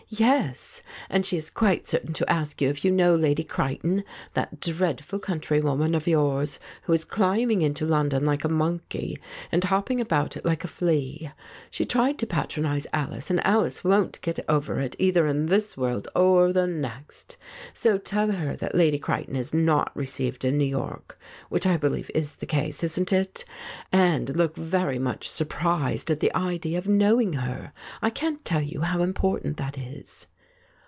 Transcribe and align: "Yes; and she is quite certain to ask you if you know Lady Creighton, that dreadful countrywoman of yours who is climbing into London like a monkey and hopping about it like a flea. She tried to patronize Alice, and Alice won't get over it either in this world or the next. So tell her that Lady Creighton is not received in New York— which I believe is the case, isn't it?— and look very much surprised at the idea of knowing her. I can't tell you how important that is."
"Yes; 0.13 0.81
and 1.09 1.25
she 1.25 1.37
is 1.37 1.49
quite 1.49 1.87
certain 1.87 2.11
to 2.15 2.29
ask 2.29 2.61
you 2.61 2.67
if 2.67 2.83
you 2.83 2.91
know 2.91 3.15
Lady 3.15 3.45
Creighton, 3.45 4.03
that 4.33 4.59
dreadful 4.59 5.19
countrywoman 5.19 5.95
of 5.95 6.05
yours 6.05 6.59
who 6.83 6.91
is 6.91 7.05
climbing 7.05 7.61
into 7.61 7.85
London 7.85 8.25
like 8.25 8.43
a 8.43 8.49
monkey 8.49 9.17
and 9.53 9.63
hopping 9.63 10.01
about 10.01 10.35
it 10.35 10.43
like 10.43 10.65
a 10.65 10.67
flea. 10.67 11.31
She 11.69 11.85
tried 11.85 12.17
to 12.19 12.27
patronize 12.27 12.87
Alice, 12.91 13.29
and 13.29 13.39
Alice 13.47 13.85
won't 13.85 14.19
get 14.19 14.37
over 14.49 14.81
it 14.81 14.97
either 14.99 15.27
in 15.27 15.45
this 15.45 15.77
world 15.77 16.09
or 16.13 16.51
the 16.51 16.67
next. 16.67 17.37
So 17.73 17.97
tell 17.97 18.31
her 18.31 18.57
that 18.57 18.75
Lady 18.75 18.99
Creighton 18.99 19.37
is 19.37 19.53
not 19.53 19.95
received 19.95 20.43
in 20.43 20.57
New 20.57 20.65
York— 20.65 21.17
which 21.47 21.65
I 21.65 21.77
believe 21.77 22.11
is 22.13 22.35
the 22.35 22.45
case, 22.45 22.83
isn't 22.83 23.13
it?— 23.13 23.45
and 23.93 24.35
look 24.35 24.57
very 24.57 24.99
much 24.99 25.29
surprised 25.29 26.11
at 26.11 26.19
the 26.19 26.35
idea 26.35 26.77
of 26.77 26.89
knowing 26.89 27.31
her. 27.33 27.71
I 28.01 28.09
can't 28.09 28.43
tell 28.43 28.61
you 28.61 28.81
how 28.81 29.01
important 29.01 29.55
that 29.55 29.77
is." 29.77 30.27